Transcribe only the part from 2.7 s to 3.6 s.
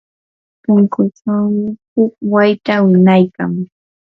winaykan.